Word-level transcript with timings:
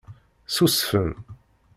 Ssusfen. 0.47 1.09